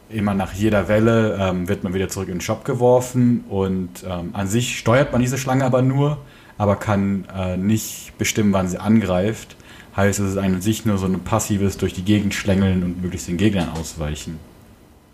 immer 0.09 0.33
nach 0.33 0.53
jeder 0.53 0.88
Welle 0.88 1.38
ähm, 1.39 1.67
wird 1.69 1.83
man 1.83 1.93
wieder 1.93 2.09
zurück 2.09 2.27
in 2.27 2.36
den 2.36 2.41
Shop 2.41 2.65
geworfen 2.65 3.45
und 3.48 4.03
ähm, 4.07 4.31
an 4.33 4.48
sich 4.48 4.77
steuert 4.77 5.12
man 5.12 5.21
diese 5.21 5.38
Schlange 5.38 5.63
aber 5.63 5.81
nur, 5.81 6.17
aber 6.57 6.75
kann 6.75 7.25
äh, 7.36 7.55
nicht 7.57 8.17
bestimmen, 8.17 8.51
wann 8.51 8.67
sie 8.67 8.79
angreift. 8.79 9.55
Heißt, 9.99 10.21
es 10.21 10.31
ist 10.31 10.37
an 10.37 10.61
sich 10.61 10.85
nur 10.85 10.97
so 10.97 11.07
ein 11.07 11.19
passives 11.19 11.75
durch 11.75 11.91
die 11.91 12.03
Gegend 12.03 12.33
schlängeln 12.33 12.83
und 12.83 13.01
möglichst 13.01 13.27
den 13.27 13.35
Gegnern 13.35 13.67
ausweichen. 13.77 14.39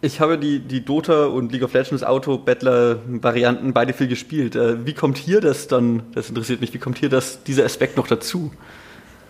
Ich 0.02 0.20
habe 0.20 0.38
die, 0.38 0.60
die 0.60 0.86
Dota 0.86 1.26
und 1.26 1.52
League 1.52 1.64
of 1.64 1.74
Legends 1.74 2.04
Auto-Battler-Varianten 2.04 3.74
beide 3.74 3.94
viel 3.94 4.08
gespielt. 4.08 4.56
Äh, 4.56 4.86
wie 4.86 4.94
kommt 4.94 5.18
hier 5.18 5.42
das 5.42 5.68
dann, 5.68 6.04
das 6.14 6.30
interessiert 6.30 6.62
mich, 6.62 6.72
wie 6.76 6.78
kommt 6.78 7.00
hier 7.00 7.10
das, 7.10 7.44
dieser 7.44 7.66
Aspekt 7.66 7.98
noch 7.98 8.06
dazu? 8.06 8.52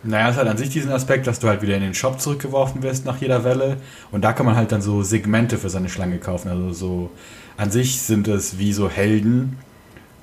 Naja, 0.03 0.29
es 0.29 0.35
hat 0.35 0.45
an 0.45 0.57
sich 0.57 0.67
diesen 0.67 0.91
Aspekt, 0.91 1.25
dass 1.25 1.39
du 1.39 1.47
halt 1.47 1.61
wieder 1.61 1.75
in 1.75 1.83
den 1.83 1.93
Shop 1.93 2.19
zurückgeworfen 2.19 2.83
wirst 2.83 3.05
nach 3.05 3.21
jeder 3.21 3.45
Welle. 3.45 3.77
Und 4.11 4.25
da 4.25 4.33
kann 4.33 4.45
man 4.45 4.57
halt 4.57 4.73
dann 4.73 4.81
so 4.81 5.03
Segmente 5.03 5.57
für 5.57 5.69
seine 5.69 5.87
Schlange 5.87 6.17
kaufen. 6.17 6.49
Also 6.49 6.73
so, 6.73 7.11
an 7.55 7.71
sich 7.71 8.01
sind 8.01 8.27
es 8.27 8.59
wie 8.59 8.73
so 8.73 8.89
Helden, 8.89 9.57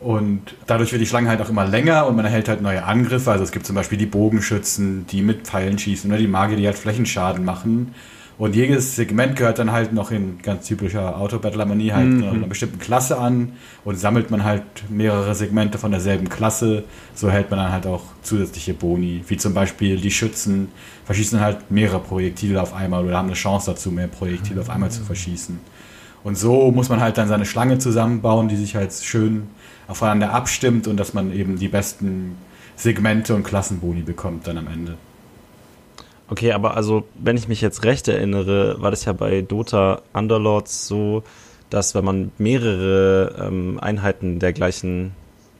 und 0.02 0.54
dadurch 0.66 0.92
wird 0.92 1.00
die 1.00 1.06
Schlange 1.06 1.28
halt 1.28 1.40
auch 1.40 1.48
immer 1.48 1.66
länger 1.66 2.06
und 2.06 2.16
man 2.16 2.24
erhält 2.24 2.48
halt 2.48 2.60
neue 2.60 2.84
Angriffe. 2.84 3.30
Also 3.30 3.44
es 3.44 3.52
gibt 3.52 3.66
zum 3.66 3.76
Beispiel 3.76 3.98
die 3.98 4.06
Bogenschützen, 4.06 5.06
die 5.06 5.22
mit 5.22 5.46
Pfeilen 5.46 5.78
schießen 5.78 6.10
oder 6.10 6.18
die 6.18 6.26
Magier, 6.26 6.56
die 6.56 6.66
halt 6.66 6.78
Flächenschaden 6.78 7.44
machen. 7.44 7.94
Und 8.38 8.56
jedes 8.56 8.96
Segment 8.96 9.36
gehört 9.36 9.58
dann 9.58 9.70
halt 9.70 9.92
noch 9.92 10.10
in 10.10 10.38
ganz 10.42 10.66
typischer 10.66 11.16
Autobattler-Manie 11.18 11.92
halt 11.92 12.08
mhm. 12.08 12.24
einer 12.24 12.46
bestimmten 12.46 12.78
Klasse 12.78 13.18
an 13.18 13.52
und 13.84 13.96
sammelt 13.96 14.30
man 14.30 14.42
halt 14.42 14.64
mehrere 14.88 15.34
Segmente 15.34 15.78
von 15.78 15.92
derselben 15.92 16.28
Klasse. 16.28 16.84
So 17.14 17.30
hält 17.30 17.50
man 17.50 17.60
dann 17.60 17.72
halt 17.72 17.86
auch 17.86 18.02
zusätzliche 18.22 18.74
Boni, 18.74 19.22
wie 19.28 19.36
zum 19.36 19.54
Beispiel 19.54 20.00
die 20.00 20.10
Schützen 20.10 20.68
verschießen 21.04 21.40
halt 21.40 21.70
mehrere 21.70 22.00
Projektile 22.00 22.60
auf 22.60 22.74
einmal 22.74 23.04
oder 23.04 23.18
haben 23.18 23.28
eine 23.28 23.36
Chance 23.36 23.72
dazu, 23.72 23.90
mehr 23.90 24.08
Projektile 24.08 24.60
auf 24.60 24.70
einmal 24.70 24.90
zu 24.90 25.02
verschießen. 25.02 25.60
Und 26.24 26.38
so 26.38 26.70
muss 26.70 26.88
man 26.88 27.00
halt 27.00 27.18
dann 27.18 27.28
seine 27.28 27.44
Schlange 27.44 27.78
zusammenbauen, 27.78 28.48
die 28.48 28.56
sich 28.56 28.76
halt 28.76 28.92
schön 28.92 29.48
aufeinander 29.88 30.32
abstimmt 30.32 30.86
und 30.86 30.96
dass 30.96 31.14
man 31.14 31.32
eben 31.32 31.58
die 31.58 31.68
besten 31.68 32.36
Segmente 32.76 33.34
und 33.34 33.42
Klassenboni 33.42 34.02
bekommt 34.02 34.46
dann 34.46 34.58
am 34.58 34.68
Ende. 34.68 34.96
Okay, 36.28 36.52
aber 36.52 36.76
also, 36.76 37.06
wenn 37.14 37.36
ich 37.36 37.48
mich 37.48 37.60
jetzt 37.60 37.84
recht 37.84 38.08
erinnere, 38.08 38.80
war 38.80 38.90
das 38.90 39.04
ja 39.04 39.12
bei 39.12 39.42
Dota 39.42 40.00
Underlords 40.14 40.86
so, 40.86 41.24
dass 41.68 41.94
wenn 41.94 42.04
man 42.04 42.32
mehrere 42.38 43.48
ähm, 43.48 43.78
Einheiten 43.80 44.38
der 44.38 44.52
gleichen 44.52 45.12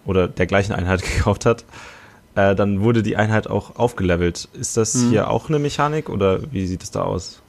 oder 0.07 0.29
der 0.29 0.47
gleichen 0.47 0.73
Einheit 0.73 1.03
gekauft 1.17 1.45
hat, 1.45 1.65
äh, 2.35 2.55
dann 2.55 2.81
wurde 2.81 3.03
die 3.03 3.17
Einheit 3.17 3.49
auch 3.49 3.77
aufgelevelt. 3.77 4.49
Ist 4.55 4.77
das 4.77 4.95
hm. 4.95 5.11
hier 5.11 5.31
auch 5.31 5.49
eine 5.49 5.59
Mechanik 5.59 6.09
oder 6.09 6.41
wie 6.53 6.67
sieht 6.67 6.83
es 6.83 6.91
da 6.91 7.03
aus? 7.03 7.42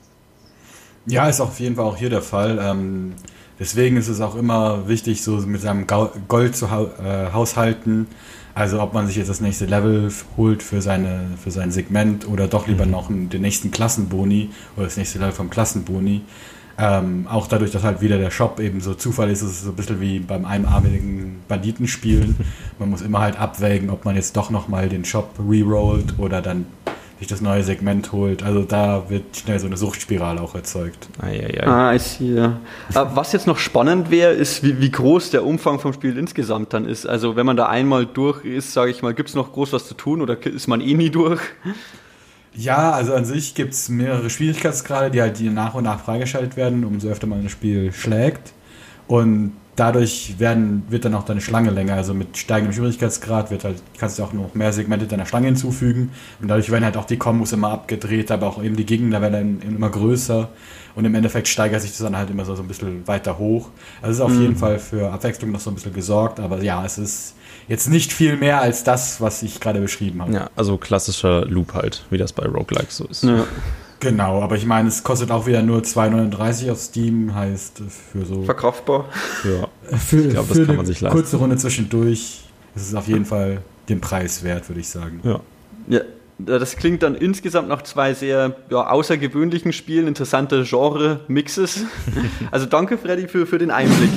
Ja, 1.05 1.27
ist 1.27 1.41
auf 1.41 1.59
jeden 1.59 1.75
Fall 1.75 1.85
auch 1.85 1.97
hier 1.97 2.09
der 2.09 2.21
Fall. 2.21 2.59
Ähm, 2.61 3.13
deswegen 3.59 3.97
ist 3.97 4.07
es 4.07 4.21
auch 4.21 4.35
immer 4.35 4.87
wichtig, 4.87 5.21
so 5.21 5.37
mit 5.37 5.61
seinem 5.61 5.85
Gold 5.87 6.55
zu 6.55 6.71
ha 6.71 6.85
äh, 7.03 7.33
haushalten. 7.33 8.07
Also 8.55 8.81
ob 8.81 8.93
man 8.93 9.07
sich 9.07 9.15
jetzt 9.15 9.29
das 9.29 9.41
nächste 9.41 9.65
Level 9.65 10.11
holt 10.37 10.61
für, 10.61 10.81
seine, 10.81 11.31
für 11.43 11.49
sein 11.49 11.71
Segment 11.71 12.27
oder 12.27 12.47
doch 12.47 12.67
lieber 12.67 12.85
mhm. 12.85 12.91
noch 12.91 13.07
den 13.09 13.41
nächsten 13.41 13.71
Klassenboni 13.71 14.51
oder 14.75 14.85
das 14.85 14.97
nächste 14.97 15.19
Level 15.19 15.33
vom 15.33 15.49
Klassenboni. 15.49 16.21
Ähm, 16.77 17.27
auch 17.29 17.47
dadurch, 17.47 17.71
dass 17.71 17.83
halt 17.83 18.01
wieder 18.01 18.17
der 18.17 18.31
Shop 18.31 18.59
eben 18.59 18.81
so 18.81 18.95
Zufall 18.95 19.29
ist, 19.29 19.41
ist 19.41 19.51
es 19.51 19.61
so 19.63 19.69
ein 19.69 19.75
bisschen 19.75 20.01
wie 20.01 20.19
beim 20.19 20.45
einarmigen 20.45 21.41
Banditenspielen. 21.47 22.35
Man 22.79 22.89
muss 22.89 23.01
immer 23.01 23.19
halt 23.19 23.39
abwägen, 23.39 23.89
ob 23.89 24.05
man 24.05 24.15
jetzt 24.15 24.35
doch 24.37 24.49
nochmal 24.49 24.89
den 24.89 25.05
Shop 25.05 25.35
rerollt 25.39 26.17
oder 26.17 26.41
dann 26.41 26.65
sich 27.19 27.27
das 27.27 27.41
neue 27.41 27.63
Segment 27.63 28.11
holt. 28.11 28.43
Also 28.43 28.63
da 28.63 29.09
wird 29.09 29.37
schnell 29.37 29.59
so 29.59 29.67
eine 29.67 29.77
Suchtspirale 29.77 30.41
auch 30.41 30.55
erzeugt. 30.55 31.07
Eieiei. 31.21 31.65
Ah, 31.65 31.93
ich 31.93 32.01
sehe. 32.01 32.35
Ja. 32.93 33.01
Äh, 33.01 33.05
was 33.13 33.31
jetzt 33.31 33.47
noch 33.47 33.57
spannend 33.57 34.11
wäre, 34.11 34.33
ist, 34.33 34.63
wie, 34.63 34.79
wie, 34.81 34.91
groß 34.91 35.31
der 35.31 35.45
Umfang 35.45 35.79
vom 35.79 35.93
Spiel 35.93 36.17
insgesamt 36.17 36.73
dann 36.73 36.85
ist. 36.85 37.05
Also 37.05 37.35
wenn 37.35 37.45
man 37.45 37.57
da 37.57 37.67
einmal 37.67 38.05
durch 38.05 38.43
ist, 38.43 38.73
sage 38.73 38.91
ich 38.91 39.01
mal, 39.01 39.13
gibt 39.13 39.29
es 39.29 39.35
noch 39.35 39.53
groß 39.53 39.73
was 39.73 39.87
zu 39.87 39.93
tun 39.93 40.21
oder 40.21 40.43
ist 40.45 40.67
man 40.67 40.81
eh 40.81 40.93
nie 40.93 41.09
durch? 41.09 41.41
Ja, 42.55 42.91
also 42.91 43.13
an 43.13 43.25
sich 43.25 43.55
gibt 43.55 43.73
es 43.73 43.89
mehrere 43.89 44.29
Schwierigkeitsgrade, 44.29 45.09
die 45.09 45.21
halt 45.21 45.39
die 45.39 45.49
nach 45.49 45.73
und 45.73 45.85
nach 45.85 45.99
freigeschaltet 45.99 46.55
werden, 46.55 46.83
umso 46.83 47.07
öfter 47.09 47.25
man 47.25 47.41
das 47.41 47.51
Spiel 47.51 47.91
schlägt. 47.91 48.53
Und 49.07 49.53
dadurch 49.75 50.35
werden, 50.37 50.83
wird 50.89 51.05
dann 51.05 51.15
auch 51.15 51.23
deine 51.23 51.41
Schlange 51.41 51.71
länger. 51.71 51.95
Also 51.95 52.13
mit 52.13 52.37
steigendem 52.37 52.73
Schwierigkeitsgrad 52.73 53.51
wird 53.51 53.63
halt, 53.63 53.81
kannst 53.97 54.19
du 54.19 54.23
auch 54.23 54.33
noch 54.33 54.53
mehr 54.53 54.71
Segmente 54.71 55.07
deiner 55.07 55.25
Schlange 55.25 55.47
hinzufügen. 55.47 56.11
Und 56.41 56.47
dadurch 56.47 56.69
werden 56.71 56.85
halt 56.85 56.97
auch 56.97 57.05
die 57.05 57.17
Kombos 57.17 57.51
immer 57.53 57.69
abgedreht, 57.69 58.31
aber 58.31 58.47
auch 58.47 58.63
eben 58.63 58.75
die 58.75 58.85
Gegner 58.85 59.21
werden 59.21 59.59
dann 59.61 59.75
immer 59.75 59.89
größer. 59.89 60.49
Und 60.95 61.05
im 61.05 61.15
Endeffekt 61.15 61.47
steigert 61.47 61.81
sich 61.81 61.91
das 61.91 61.99
dann 61.99 62.15
halt 62.15 62.29
immer 62.29 62.45
so, 62.45 62.55
so 62.55 62.61
ein 62.61 62.67
bisschen 62.67 63.07
weiter 63.07 63.39
hoch. 63.39 63.69
Also 64.01 64.11
es 64.11 64.17
ist 64.17 64.21
auf 64.21 64.31
mhm. 64.31 64.41
jeden 64.41 64.55
Fall 64.55 64.77
für 64.77 65.11
Abwechslung 65.11 65.51
noch 65.51 65.59
so 65.59 65.71
ein 65.71 65.75
bisschen 65.75 65.93
gesorgt. 65.93 66.39
Aber 66.39 66.61
ja, 66.61 66.85
es 66.85 66.99
ist 66.99 67.35
jetzt 67.67 67.89
nicht 67.89 68.13
viel 68.13 68.37
mehr 68.37 68.61
als 68.61 68.83
das, 68.83 69.19
was 69.19 69.41
ich 69.41 69.59
gerade 69.59 69.79
beschrieben 69.79 70.21
habe. 70.21 70.33
Ja, 70.33 70.49
also 70.55 70.77
klassischer 70.77 71.45
Loop 71.45 71.73
halt, 71.73 72.05
wie 72.11 72.17
das 72.19 72.31
bei 72.31 72.45
Roguelikes 72.45 72.97
so 72.97 73.05
ist. 73.05 73.23
Ja. 73.23 73.45
Genau, 74.03 74.41
aber 74.41 74.55
ich 74.55 74.65
meine, 74.65 74.89
es 74.89 75.03
kostet 75.03 75.31
auch 75.31 75.45
wieder 75.45 75.61
nur 75.61 75.79
2,39 75.79 76.71
auf 76.71 76.79
Steam, 76.79 77.33
heißt 77.33 77.81
für 78.11 78.25
so. 78.25 78.43
Verkaufbar. 78.43 79.05
Ja, 79.43 79.97
für, 79.97 80.19
ich 80.21 80.29
glaube, 80.29 80.53
das 80.53 80.67
kann 80.67 80.75
man 80.75 80.85
sich 80.85 81.01
leisten. 81.01 81.17
Kurze 81.17 81.37
Runde 81.37 81.57
zwischendurch 81.57 82.43
ist 82.75 82.87
es 82.87 82.95
auf 82.95 83.07
jeden 83.07 83.25
Fall 83.25 83.61
den 83.89 84.01
Preis 84.01 84.43
wert, 84.43 84.69
würde 84.69 84.81
ich 84.81 84.89
sagen. 84.89 85.21
Ja. 85.23 85.39
ja. 85.87 86.01
Das 86.39 86.75
klingt 86.75 87.03
dann 87.03 87.15
insgesamt 87.15 87.69
nach 87.69 87.83
zwei 87.83 88.13
sehr 88.13 88.55
ja, 88.69 88.89
außergewöhnlichen 88.89 89.71
Spielen, 89.71 90.07
interessante 90.07 90.63
Genre-Mixes. 90.63 91.85
Also 92.51 92.65
danke, 92.65 92.97
Freddy, 92.97 93.27
für, 93.27 93.45
für 93.45 93.59
den 93.59 93.71
Einblick 93.71 94.09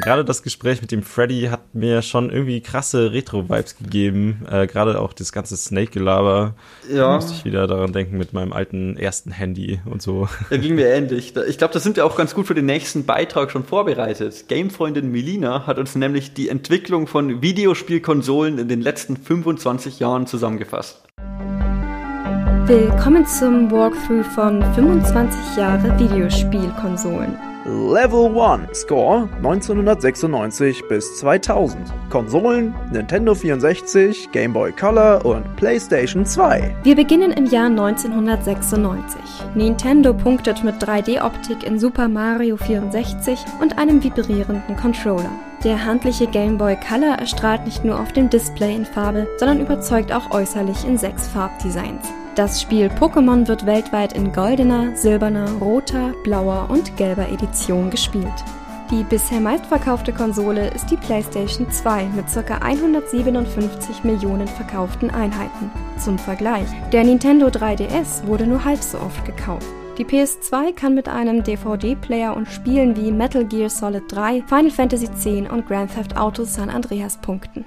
gerade 0.00 0.24
das 0.24 0.42
Gespräch 0.42 0.80
mit 0.80 0.90
dem 0.90 1.02
Freddy 1.02 1.48
hat 1.50 1.74
mir 1.74 2.02
schon 2.02 2.30
irgendwie 2.30 2.60
krasse 2.60 3.12
Retro-Vibes 3.12 3.76
gegeben. 3.78 4.46
Äh, 4.50 4.66
gerade 4.66 5.00
auch 5.00 5.12
das 5.12 5.32
ganze 5.32 5.56
Snake-Gelaber. 5.56 6.54
Ja. 6.90 7.08
Da 7.08 7.14
musste 7.16 7.32
ich 7.32 7.44
wieder 7.44 7.66
daran 7.66 7.92
denken 7.92 8.18
mit 8.18 8.32
meinem 8.32 8.52
alten 8.52 8.96
ersten 8.96 9.30
Handy 9.30 9.80
und 9.84 10.02
so. 10.02 10.28
Da 10.48 10.56
ging 10.56 10.74
mir 10.74 10.88
ähnlich. 10.88 11.34
Ich 11.36 11.58
glaube, 11.58 11.74
das 11.74 11.82
sind 11.82 11.96
wir 11.96 12.04
auch 12.04 12.16
ganz 12.16 12.34
gut 12.34 12.46
für 12.46 12.54
den 12.54 12.66
nächsten 12.66 13.04
Beitrag 13.04 13.50
schon 13.50 13.64
vorbereitet. 13.64 14.48
Gamefreundin 14.48 15.10
Melina 15.10 15.66
hat 15.66 15.78
uns 15.78 15.94
nämlich 15.94 16.34
die 16.34 16.48
Entwicklung 16.48 17.06
von 17.06 17.42
Videospielkonsolen 17.42 18.58
in 18.58 18.68
den 18.68 18.80
letzten 18.80 19.16
25 19.16 20.00
Jahren 20.00 20.26
zusammengefasst. 20.26 21.02
Willkommen 22.66 23.26
zum 23.26 23.70
Walkthrough 23.70 24.26
von 24.34 24.62
25 24.74 25.56
Jahre 25.56 25.98
Videospielkonsolen. 25.98 27.49
Level 27.66 28.40
1 28.40 28.72
Score 28.72 29.28
1996 29.36 30.88
bis 30.88 31.18
2000. 31.18 31.92
Konsolen 32.08 32.74
Nintendo 32.90 33.34
64, 33.34 34.32
Game 34.32 34.54
Boy 34.54 34.72
Color 34.72 35.26
und 35.26 35.44
PlayStation 35.56 36.24
2. 36.24 36.74
Wir 36.82 36.96
beginnen 36.96 37.32
im 37.32 37.44
Jahr 37.44 37.66
1996. 37.66 39.20
Nintendo 39.54 40.14
punktet 40.14 40.64
mit 40.64 40.76
3D-Optik 40.76 41.62
in 41.62 41.78
Super 41.78 42.08
Mario 42.08 42.56
64 42.56 43.38
und 43.60 43.76
einem 43.78 44.02
vibrierenden 44.02 44.76
Controller. 44.76 45.30
Der 45.62 45.84
handliche 45.84 46.26
Game 46.26 46.56
Boy 46.56 46.76
Color 46.76 47.18
erstrahlt 47.18 47.66
nicht 47.66 47.84
nur 47.84 48.00
auf 48.00 48.12
dem 48.12 48.30
Display 48.30 48.74
in 48.74 48.86
Farbe, 48.86 49.28
sondern 49.36 49.60
überzeugt 49.60 50.12
auch 50.12 50.30
äußerlich 50.30 50.86
in 50.86 50.96
sechs 50.96 51.28
Farbdesigns. 51.28 52.08
Das 52.36 52.62
Spiel 52.62 52.86
Pokémon 52.86 53.48
wird 53.48 53.66
weltweit 53.66 54.12
in 54.12 54.32
goldener, 54.32 54.96
silberner, 54.96 55.50
roter, 55.60 56.14
blauer 56.22 56.68
und 56.70 56.96
gelber 56.96 57.28
Edition 57.28 57.90
gespielt. 57.90 58.26
Die 58.90 59.04
bisher 59.04 59.40
meistverkaufte 59.40 60.12
Konsole 60.12 60.68
ist 60.70 60.90
die 60.90 60.96
PlayStation 60.96 61.70
2 61.70 62.04
mit 62.14 62.26
ca. 62.32 62.58
157 62.58 64.04
Millionen 64.04 64.48
verkauften 64.48 65.10
Einheiten. 65.10 65.70
Zum 65.98 66.18
Vergleich, 66.18 66.66
der 66.92 67.04
Nintendo 67.04 67.48
3DS 67.48 68.26
wurde 68.26 68.46
nur 68.46 68.64
halb 68.64 68.82
so 68.82 68.98
oft 68.98 69.24
gekauft. 69.24 69.66
Die 69.98 70.04
PS2 70.04 70.72
kann 70.74 70.94
mit 70.94 71.08
einem 71.08 71.42
DVD-Player 71.42 72.34
und 72.34 72.48
Spielen 72.48 72.96
wie 72.96 73.12
Metal 73.12 73.44
Gear 73.44 73.68
Solid 73.68 74.04
3, 74.08 74.44
Final 74.46 74.70
Fantasy 74.70 75.06
X 75.06 75.26
und 75.50 75.66
Grand 75.66 75.94
Theft 75.94 76.16
Auto 76.16 76.44
San 76.44 76.70
Andreas 76.70 77.16
punkten. 77.18 77.64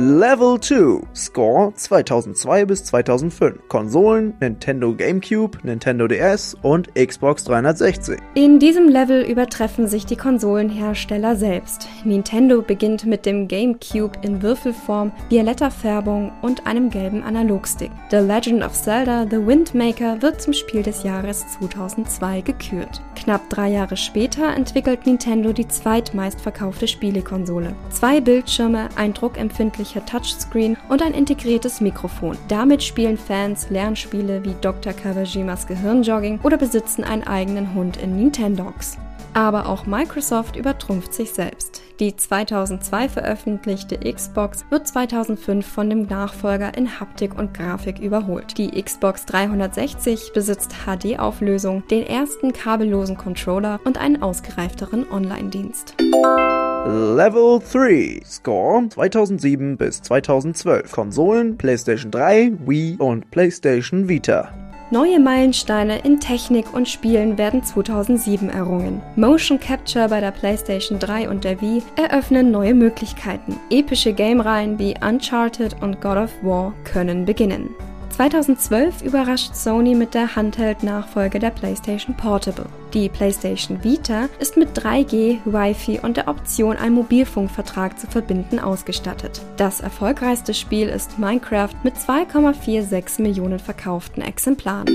Level 0.00 0.60
2 0.60 1.08
Score 1.12 1.74
2002 1.74 2.66
bis 2.66 2.84
2005 2.84 3.66
Konsolen 3.66 4.32
Nintendo 4.38 4.94
GameCube, 4.94 5.58
Nintendo 5.64 6.06
DS 6.06 6.56
und 6.62 6.94
Xbox 6.94 7.42
360. 7.42 8.20
In 8.34 8.60
diesem 8.60 8.88
Level 8.88 9.22
übertreffen 9.28 9.88
sich 9.88 10.06
die 10.06 10.14
Konsolenhersteller 10.14 11.34
selbst. 11.34 11.88
Nintendo 12.04 12.62
beginnt 12.62 13.06
mit 13.06 13.26
dem 13.26 13.48
GameCube 13.48 14.20
in 14.22 14.40
Würfelform, 14.40 15.10
violetter 15.30 15.72
Färbung 15.72 16.30
und 16.42 16.64
einem 16.64 16.90
gelben 16.90 17.24
Analogstick. 17.24 17.90
The 18.12 18.18
Legend 18.18 18.62
of 18.62 18.74
Zelda 18.74 19.26
The 19.28 19.44
Windmaker 19.44 20.22
wird 20.22 20.40
zum 20.40 20.52
Spiel 20.52 20.84
des 20.84 21.02
Jahres 21.02 21.44
2002 21.58 22.42
gekürt. 22.42 23.02
Knapp 23.16 23.50
drei 23.50 23.70
Jahre 23.70 23.96
später 23.96 24.54
entwickelt 24.54 25.06
Nintendo 25.06 25.52
die 25.52 25.66
zweitmeistverkaufte 25.66 26.86
Spielekonsole. 26.86 27.74
Zwei 27.90 28.20
Bildschirme, 28.20 28.90
ein 28.94 29.12
umfänglicher 29.88 30.06
Touchscreen 30.06 30.76
und 30.88 31.02
ein 31.02 31.14
integriertes 31.14 31.80
Mikrofon. 31.80 32.36
Damit 32.48 32.82
spielen 32.82 33.18
Fans 33.18 33.70
Lernspiele 33.70 34.44
wie 34.44 34.54
Dr. 34.60 34.92
Kawajimas 34.92 35.66
Gehirnjogging 35.66 36.40
oder 36.42 36.56
besitzen 36.56 37.04
einen 37.04 37.24
eigenen 37.24 37.74
Hund 37.74 37.96
in 37.96 38.16
Nintendogs. 38.16 38.98
Aber 39.34 39.68
auch 39.68 39.86
Microsoft 39.86 40.56
übertrumpft 40.56 41.12
sich 41.12 41.30
selbst. 41.30 41.82
Die 42.00 42.16
2002 42.16 43.08
veröffentlichte 43.08 43.98
Xbox 43.98 44.64
wird 44.70 44.88
2005 44.88 45.66
von 45.66 45.90
dem 45.90 46.06
Nachfolger 46.06 46.76
in 46.76 46.98
Haptik 46.98 47.38
und 47.38 47.52
Grafik 47.54 47.98
überholt. 47.98 48.56
Die 48.56 48.82
Xbox 48.82 49.26
360 49.26 50.32
besitzt 50.32 50.74
HD-Auflösung, 50.86 51.86
den 51.88 52.06
ersten 52.06 52.52
kabellosen 52.52 53.16
Controller 53.16 53.80
und 53.84 53.98
einen 53.98 54.22
ausgereifteren 54.22 55.06
Online-Dienst. 55.10 55.94
Level 56.86 57.60
3 57.60 58.22
Score 58.24 58.88
2007 58.88 59.76
bis 59.76 60.00
2012 60.00 60.90
Konsolen 60.92 61.58
PlayStation 61.58 62.10
3, 62.10 62.52
Wii 62.66 62.96
und 62.98 63.30
PlayStation 63.30 64.08
Vita. 64.08 64.52
Neue 64.90 65.20
Meilensteine 65.20 65.98
in 65.98 66.18
Technik 66.18 66.72
und 66.72 66.88
Spielen 66.88 67.36
werden 67.36 67.62
2007 67.62 68.48
errungen. 68.48 69.02
Motion 69.16 69.60
Capture 69.60 70.08
bei 70.08 70.20
der 70.20 70.30
PlayStation 70.30 70.98
3 70.98 71.28
und 71.28 71.44
der 71.44 71.60
Wii 71.60 71.82
eröffnen 71.96 72.50
neue 72.50 72.74
Möglichkeiten. 72.74 73.58
Epische 73.70 74.14
Gamereihen 74.14 74.78
wie 74.78 74.94
Uncharted 75.04 75.82
und 75.82 76.00
God 76.00 76.16
of 76.16 76.30
War 76.42 76.72
können 76.84 77.26
beginnen. 77.26 77.68
2012 78.10 79.02
überrascht 79.02 79.54
Sony 79.54 79.94
mit 79.94 80.14
der 80.14 80.34
Handheld-Nachfolge 80.34 81.38
der 81.38 81.50
PlayStation 81.50 82.16
Portable. 82.16 82.66
Die 82.94 83.10
PlayStation 83.10 83.84
Vita 83.84 84.30
ist 84.38 84.56
mit 84.56 84.70
3G, 84.70 85.40
Wi-Fi 85.44 86.00
und 86.02 86.16
der 86.16 86.26
Option, 86.26 86.76
einen 86.76 86.94
Mobilfunkvertrag 86.94 87.98
zu 87.98 88.06
verbinden, 88.06 88.58
ausgestattet. 88.58 89.42
Das 89.58 89.80
erfolgreichste 89.80 90.54
Spiel 90.54 90.88
ist 90.88 91.18
Minecraft 91.18 91.74
mit 91.82 91.96
2,46 91.96 93.20
Millionen 93.20 93.58
verkauften 93.58 94.22
Exemplaren. 94.22 94.86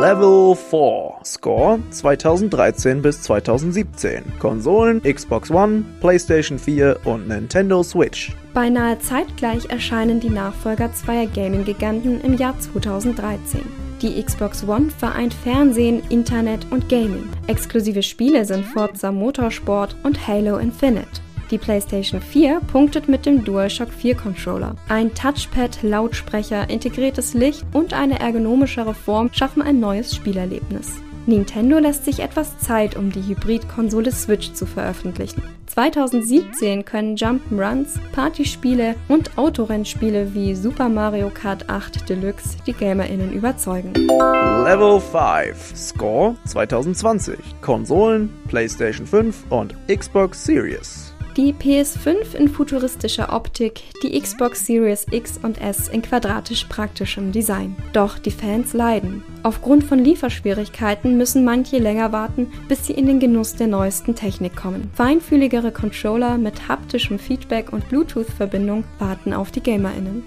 Level 0.00 0.56
4 0.56 1.24
Score 1.24 1.78
2013 1.90 3.02
bis 3.02 3.20
2017 3.22 4.38
Konsolen 4.38 5.02
Xbox 5.02 5.50
One, 5.50 5.84
PlayStation 6.00 6.58
4 6.58 7.00
und 7.04 7.28
Nintendo 7.28 7.82
Switch. 7.82 8.34
Beinahe 8.54 8.98
zeitgleich 8.98 9.66
erscheinen 9.68 10.20
die 10.20 10.30
Nachfolger 10.30 10.90
zweier 10.94 11.26
Gaming-Giganten 11.26 12.22
im 12.22 12.38
Jahr 12.38 12.58
2013. 12.58 13.85
Die 14.02 14.22
Xbox 14.22 14.62
One 14.62 14.90
vereint 14.90 15.32
Fernsehen, 15.32 16.02
Internet 16.10 16.66
und 16.70 16.88
Gaming. 16.90 17.30
Exklusive 17.46 18.02
Spiele 18.02 18.44
sind 18.44 18.66
Forza 18.66 19.10
Motorsport 19.10 19.96
und 20.02 20.28
Halo 20.28 20.58
Infinite. 20.58 21.22
Die 21.50 21.56
PlayStation 21.56 22.20
4 22.20 22.60
punktet 22.60 23.08
mit 23.08 23.24
dem 23.24 23.42
DualShock 23.42 23.90
4 23.90 24.14
Controller. 24.16 24.74
Ein 24.90 25.14
Touchpad, 25.14 25.82
Lautsprecher, 25.82 26.68
integriertes 26.68 27.32
Licht 27.32 27.64
und 27.72 27.94
eine 27.94 28.20
ergonomischere 28.20 28.92
Form 28.92 29.30
schaffen 29.32 29.62
ein 29.62 29.80
neues 29.80 30.14
Spielerlebnis. 30.14 31.00
Nintendo 31.26 31.78
lässt 31.78 32.04
sich 32.04 32.20
etwas 32.20 32.58
Zeit, 32.58 32.96
um 32.96 33.10
die 33.10 33.22
Hybrid-Konsole 33.22 34.12
Switch 34.12 34.52
zu 34.52 34.64
veröffentlichen. 34.64 35.42
2017 35.66 36.84
können 36.84 37.16
Jump'n'Runs, 37.16 37.98
Partyspiele 38.12 38.94
und 39.08 39.36
Autorennspiele 39.36 40.32
wie 40.32 40.54
Super 40.54 40.88
Mario 40.88 41.30
Kart 41.30 41.68
8 41.68 42.08
Deluxe 42.08 42.56
die 42.66 42.72
GamerInnen 42.72 43.32
überzeugen. 43.32 43.92
Level 43.94 45.00
5 45.00 45.76
Score 45.76 46.36
2020 46.46 47.36
Konsolen 47.60 48.30
PlayStation 48.48 49.06
5 49.06 49.50
und 49.50 49.74
Xbox 49.88 50.44
Series. 50.44 51.05
Die 51.36 51.52
PS5 51.52 52.34
in 52.34 52.48
futuristischer 52.48 53.30
Optik, 53.30 53.82
die 54.02 54.18
Xbox 54.18 54.64
Series 54.64 55.04
X 55.10 55.36
und 55.36 55.60
S 55.60 55.86
in 55.86 56.00
quadratisch 56.00 56.64
praktischem 56.64 57.30
Design. 57.30 57.76
Doch 57.92 58.18
die 58.18 58.30
Fans 58.30 58.72
leiden. 58.72 59.22
Aufgrund 59.42 59.84
von 59.84 59.98
Lieferschwierigkeiten 59.98 61.18
müssen 61.18 61.44
manche 61.44 61.76
länger 61.76 62.10
warten, 62.10 62.50
bis 62.68 62.86
sie 62.86 62.94
in 62.94 63.04
den 63.04 63.20
Genuss 63.20 63.54
der 63.54 63.66
neuesten 63.66 64.14
Technik 64.14 64.56
kommen. 64.56 64.90
Feinfühligere 64.94 65.72
Controller 65.72 66.38
mit 66.38 66.68
haptischem 66.68 67.18
Feedback 67.18 67.70
und 67.70 67.86
Bluetooth-Verbindung 67.90 68.84
warten 68.98 69.34
auf 69.34 69.50
die 69.50 69.62
GamerInnen. 69.62 70.22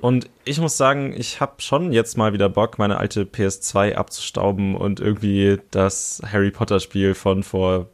Und 0.00 0.28
ich 0.44 0.60
muss 0.60 0.76
sagen, 0.76 1.14
ich 1.16 1.40
habe 1.40 1.62
schon 1.62 1.92
jetzt 1.92 2.18
mal 2.18 2.32
wieder 2.32 2.48
Bock, 2.48 2.80
meine 2.80 2.96
alte 2.96 3.22
PS2 3.22 3.94
abzustauben 3.94 4.74
und 4.74 4.98
irgendwie 4.98 5.58
das 5.70 6.20
Harry 6.26 6.50
Potter 6.50 6.80
Spiel 6.80 7.14
von 7.14 7.44
vor 7.44 7.86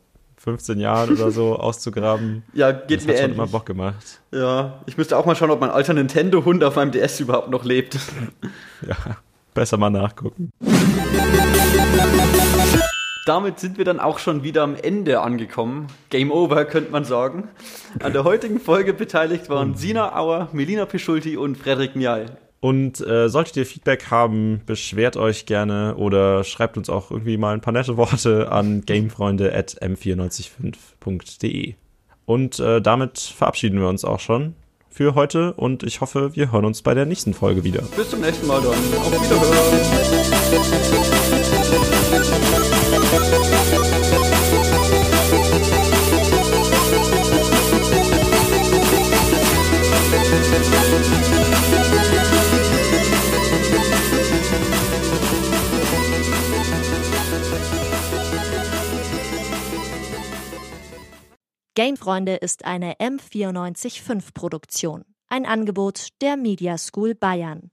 15 0.47 0.79
Jahren 0.79 1.11
oder 1.11 1.33
so 1.33 1.57
auszugraben. 1.59 2.45
Ja, 2.55 2.71
geht 2.71 3.00
das 3.00 3.07
mir 3.07 3.15
hat 3.15 3.23
schon 3.23 3.33
immer 3.33 3.49
Bock 3.49 3.67
gemacht. 3.67 4.21
Ja, 4.31 4.81
ich 4.87 4.97
müsste 4.97 5.19
auch 5.19 5.26
mal 5.26 5.35
schauen, 5.35 5.50
ob 5.50 5.61
mein 5.61 5.71
alter 5.71 5.93
Nintendo-Hund 5.93 6.62
auf 6.62 6.76
meinem 6.76 6.93
DS 6.93 7.19
überhaupt 7.21 7.50
noch 7.50 7.65
lebt. 7.65 7.99
Ja, 8.87 9.17
besser 9.55 9.79
mal 9.79 9.88
nachgucken. 9.88 10.53
Damit 13.25 13.59
sind 13.59 13.79
wir 13.79 13.85
dann 13.87 13.99
auch 13.99 14.19
schon 14.19 14.45
wieder 14.45 14.62
am 14.62 14.76
Ende 14.76 15.21
angekommen. 15.21 15.87
Game 16.11 16.31
over, 16.31 16.67
könnte 16.67 16.93
man 16.93 17.05
sagen. 17.05 17.49
An 18.00 18.12
der 18.12 18.23
heutigen 18.25 18.61
Folge 18.61 18.93
beteiligt 18.93 19.49
waren 19.49 19.75
Sina 19.75 20.15
Auer, 20.15 20.49
Melina 20.53 20.85
Pischulti 20.85 21.38
und 21.38 21.57
Frederik 21.57 21.97
Mial. 21.97 22.37
Und 22.61 23.07
äh, 23.07 23.29
solltet 23.29 23.57
ihr 23.57 23.67
Feedback 23.67 24.11
haben, 24.11 24.63
beschwert 24.67 25.17
euch 25.17 25.47
gerne 25.47 25.95
oder 25.97 26.43
schreibt 26.43 26.77
uns 26.77 26.89
auch 26.89 27.11
irgendwie 27.11 27.37
mal 27.37 27.55
ein 27.55 27.61
paar 27.61 27.73
nette 27.73 27.97
Worte 27.97 28.51
an 28.51 28.81
gamefreunde.m945.de. 28.87 31.75
Und 32.25 32.59
äh, 32.59 32.81
damit 32.81 33.19
verabschieden 33.19 33.79
wir 33.79 33.89
uns 33.89 34.05
auch 34.05 34.21
schon 34.21 34.55
für 34.97 35.15
heute 35.15 35.53
und 35.53 35.83
ich 35.83 36.01
hoffe, 36.01 36.35
wir 36.35 36.53
hören 36.53 36.65
uns 36.65 36.81
bei 36.81 36.95
der 36.95 37.05
nächsten 37.05 37.35
Folge 37.35 37.65
wieder. 37.65 37.83
Bis 37.97 38.09
zum 38.09 38.23
nächsten 38.23 38.47
Mal 38.47 38.63
dann. 38.63 38.71
Auf 38.71 39.13
Wiederhören. 50.43 50.86
Gamefreunde 61.76 62.36
ist 62.36 62.65
eine 62.65 62.95
M945 62.95 64.32
Produktion. 64.32 65.04
Ein 65.28 65.45
Angebot 65.45 66.08
der 66.23 66.39
Media 66.39 66.78
School 66.78 67.15
Bayern. 67.15 67.71